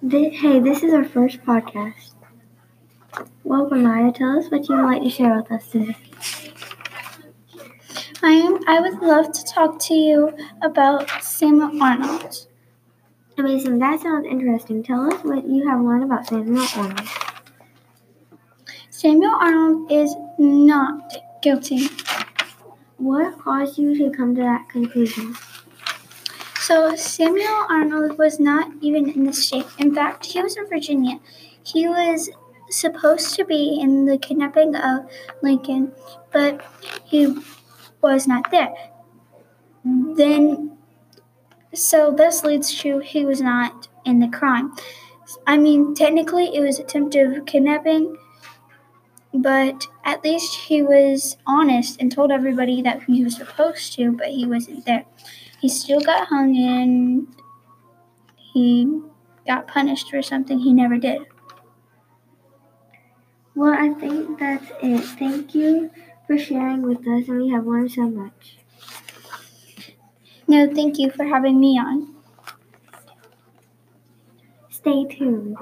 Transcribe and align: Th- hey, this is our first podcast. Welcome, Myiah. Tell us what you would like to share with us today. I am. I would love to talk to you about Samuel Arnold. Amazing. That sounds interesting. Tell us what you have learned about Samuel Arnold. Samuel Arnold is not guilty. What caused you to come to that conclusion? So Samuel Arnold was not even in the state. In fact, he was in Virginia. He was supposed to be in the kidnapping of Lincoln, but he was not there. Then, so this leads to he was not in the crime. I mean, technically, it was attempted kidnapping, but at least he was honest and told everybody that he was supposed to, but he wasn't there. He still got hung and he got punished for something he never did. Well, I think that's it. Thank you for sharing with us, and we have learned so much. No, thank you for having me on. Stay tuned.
Th- 0.00 0.38
hey, 0.40 0.60
this 0.60 0.82
is 0.84 0.92
our 0.94 1.04
first 1.04 1.42
podcast. 1.44 2.12
Welcome, 3.42 3.82
Myiah. 3.82 4.14
Tell 4.14 4.38
us 4.38 4.48
what 4.50 4.68
you 4.68 4.76
would 4.76 4.84
like 4.84 5.02
to 5.02 5.10
share 5.10 5.36
with 5.36 5.50
us 5.50 5.68
today. 5.70 5.96
I 8.22 8.30
am. 8.32 8.58
I 8.68 8.80
would 8.80 9.00
love 9.02 9.32
to 9.32 9.44
talk 9.44 9.80
to 9.86 9.94
you 9.94 10.32
about 10.62 11.10
Samuel 11.22 11.82
Arnold. 11.82 12.46
Amazing. 13.38 13.78
That 13.80 14.00
sounds 14.00 14.26
interesting. 14.26 14.82
Tell 14.84 15.12
us 15.12 15.22
what 15.24 15.46
you 15.48 15.68
have 15.68 15.80
learned 15.80 16.04
about 16.04 16.26
Samuel 16.28 16.66
Arnold. 16.76 17.08
Samuel 18.90 19.34
Arnold 19.40 19.90
is 19.90 20.14
not 20.38 21.12
guilty. 21.42 21.88
What 22.98 23.38
caused 23.38 23.78
you 23.78 23.96
to 23.98 24.16
come 24.16 24.34
to 24.36 24.42
that 24.42 24.68
conclusion? 24.68 25.34
So 26.68 26.94
Samuel 26.96 27.64
Arnold 27.70 28.18
was 28.18 28.38
not 28.38 28.70
even 28.82 29.08
in 29.08 29.24
the 29.24 29.32
state. 29.32 29.64
In 29.78 29.94
fact, 29.94 30.26
he 30.26 30.42
was 30.42 30.54
in 30.54 30.68
Virginia. 30.68 31.18
He 31.62 31.88
was 31.88 32.28
supposed 32.68 33.34
to 33.36 33.44
be 33.46 33.80
in 33.80 34.04
the 34.04 34.18
kidnapping 34.18 34.76
of 34.76 35.06
Lincoln, 35.42 35.92
but 36.30 36.60
he 37.06 37.34
was 38.02 38.26
not 38.26 38.50
there. 38.50 38.74
Then, 39.82 40.76
so 41.72 42.12
this 42.12 42.44
leads 42.44 42.78
to 42.82 42.98
he 42.98 43.24
was 43.24 43.40
not 43.40 43.88
in 44.04 44.20
the 44.20 44.28
crime. 44.28 44.74
I 45.46 45.56
mean, 45.56 45.94
technically, 45.94 46.54
it 46.54 46.60
was 46.60 46.78
attempted 46.78 47.46
kidnapping, 47.46 48.14
but 49.42 49.86
at 50.04 50.22
least 50.24 50.54
he 50.54 50.82
was 50.82 51.36
honest 51.46 52.00
and 52.00 52.10
told 52.10 52.30
everybody 52.30 52.82
that 52.82 53.02
he 53.04 53.24
was 53.24 53.36
supposed 53.36 53.92
to, 53.94 54.12
but 54.12 54.28
he 54.28 54.46
wasn't 54.46 54.84
there. 54.86 55.04
He 55.60 55.68
still 55.68 56.00
got 56.00 56.28
hung 56.28 56.56
and 56.56 57.26
he 58.36 59.00
got 59.46 59.66
punished 59.66 60.10
for 60.10 60.22
something 60.22 60.58
he 60.58 60.72
never 60.72 60.96
did. 60.96 61.22
Well, 63.54 63.74
I 63.74 63.92
think 63.94 64.38
that's 64.38 64.70
it. 64.82 65.00
Thank 65.18 65.54
you 65.54 65.90
for 66.26 66.38
sharing 66.38 66.82
with 66.82 67.00
us, 67.00 67.28
and 67.28 67.42
we 67.42 67.50
have 67.50 67.66
learned 67.66 67.90
so 67.90 68.02
much. 68.08 68.58
No, 70.46 70.72
thank 70.72 70.98
you 70.98 71.10
for 71.10 71.24
having 71.24 71.60
me 71.60 71.78
on. 71.78 72.14
Stay 74.70 75.04
tuned. 75.06 75.56